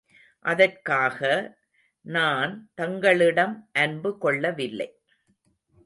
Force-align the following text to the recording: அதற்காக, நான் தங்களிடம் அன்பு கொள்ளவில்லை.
அதற்காக, 0.45 1.19
நான் 2.05 2.53
தங்களிடம் 2.73 3.69
அன்பு 3.73 4.17
கொள்ளவில்லை. 4.17 4.89